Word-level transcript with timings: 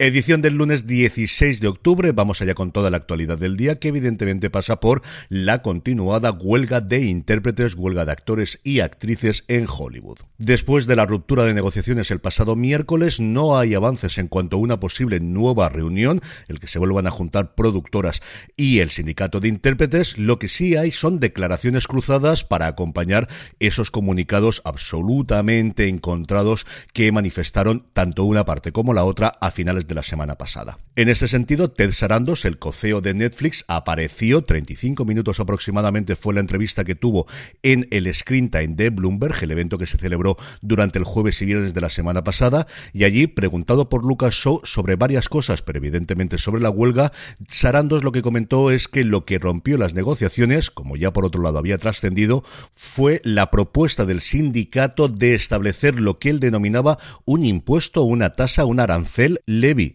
Edición 0.00 0.42
del 0.42 0.54
lunes 0.54 0.88
16 0.88 1.60
de 1.60 1.68
octubre, 1.68 2.10
vamos 2.10 2.42
allá 2.42 2.54
con 2.54 2.72
toda 2.72 2.90
la 2.90 2.96
actualidad 2.96 3.38
del 3.38 3.56
día 3.56 3.78
que 3.78 3.86
evidentemente 3.86 4.50
pasa 4.50 4.80
por 4.80 5.02
la 5.28 5.62
continuada 5.62 6.32
huelga 6.32 6.80
de 6.80 7.04
intérpretes, 7.04 7.76
huelga 7.76 8.04
de 8.04 8.10
actores 8.10 8.58
y 8.64 8.80
actrices 8.80 9.44
en 9.46 9.68
Hollywood. 9.68 10.18
Después 10.36 10.88
de 10.88 10.96
la 10.96 11.06
ruptura 11.06 11.44
de 11.44 11.54
negociaciones 11.54 12.10
el 12.10 12.18
pasado 12.18 12.56
miércoles, 12.56 13.20
no 13.20 13.56
hay 13.56 13.74
avances 13.74 14.18
en 14.18 14.26
cuanto 14.26 14.56
a 14.56 14.58
una 14.58 14.80
posible 14.80 15.20
nueva 15.20 15.68
reunión, 15.68 16.20
el 16.48 16.58
que 16.58 16.66
se 16.66 16.80
vuelvan 16.80 17.06
a 17.06 17.12
juntar 17.12 17.54
productoras 17.54 18.20
y 18.56 18.80
el 18.80 18.90
sindicato 18.90 19.38
de 19.38 19.46
intérpretes, 19.46 20.18
lo 20.18 20.40
que 20.40 20.48
sí 20.48 20.74
hay 20.74 20.90
son 20.90 21.20
declaraciones 21.20 21.86
cruzadas 21.86 22.42
para 22.42 22.66
acompañar 22.66 23.28
esos 23.60 23.92
comunicados 23.92 24.60
absolutamente 24.64 25.86
encontrados 25.86 26.66
que 26.92 27.12
manifestaron 27.12 27.86
tanto 27.92 28.24
una 28.24 28.44
parte 28.44 28.72
como 28.72 28.92
la 28.92 29.04
otra 29.04 29.28
a 29.40 29.52
finales 29.52 29.83
de 29.86 29.94
la 29.94 30.02
semana 30.02 30.36
pasada. 30.36 30.78
En 30.96 31.08
este 31.08 31.28
sentido, 31.28 31.70
Ted 31.70 31.92
Sarandos, 31.92 32.44
el 32.44 32.58
coceo 32.58 33.00
de 33.00 33.14
Netflix, 33.14 33.64
apareció, 33.68 34.42
35 34.42 35.04
minutos 35.04 35.40
aproximadamente 35.40 36.16
fue 36.16 36.34
la 36.34 36.40
entrevista 36.40 36.84
que 36.84 36.94
tuvo 36.94 37.26
en 37.62 37.88
el 37.90 38.12
Screen 38.14 38.50
Time 38.50 38.74
de 38.74 38.90
Bloomberg, 38.90 39.42
el 39.42 39.50
evento 39.50 39.78
que 39.78 39.86
se 39.86 39.98
celebró 39.98 40.36
durante 40.60 40.98
el 40.98 41.04
jueves 41.04 41.40
y 41.42 41.46
viernes 41.46 41.74
de 41.74 41.80
la 41.80 41.90
semana 41.90 42.24
pasada, 42.24 42.66
y 42.92 43.04
allí, 43.04 43.26
preguntado 43.26 43.88
por 43.88 44.04
Lucas 44.04 44.34
Shaw 44.34 44.60
sobre 44.64 44.96
varias 44.96 45.28
cosas, 45.28 45.62
pero 45.62 45.78
evidentemente 45.78 46.38
sobre 46.38 46.62
la 46.62 46.70
huelga, 46.70 47.12
Sarandos 47.48 48.04
lo 48.04 48.12
que 48.12 48.22
comentó 48.22 48.70
es 48.70 48.88
que 48.88 49.04
lo 49.04 49.24
que 49.24 49.38
rompió 49.38 49.78
las 49.78 49.94
negociaciones, 49.94 50.70
como 50.70 50.96
ya 50.96 51.12
por 51.12 51.24
otro 51.24 51.42
lado 51.42 51.58
había 51.58 51.78
trascendido, 51.78 52.44
fue 52.74 53.20
la 53.24 53.50
propuesta 53.50 54.04
del 54.04 54.20
sindicato 54.20 55.08
de 55.08 55.34
establecer 55.34 55.98
lo 56.00 56.18
que 56.18 56.30
él 56.30 56.40
denominaba 56.40 56.98
un 57.24 57.44
impuesto, 57.44 58.02
una 58.02 58.30
tasa, 58.30 58.64
un 58.64 58.80
arancel 58.80 59.40